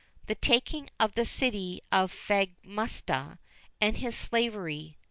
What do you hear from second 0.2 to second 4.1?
The taking of the city of Famagusta, and